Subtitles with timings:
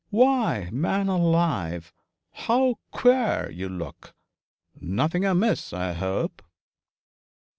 [0.09, 1.93] Why, man alive,
[2.31, 4.15] how queer you look!
[4.79, 6.41] Nothing amiss, I hope?'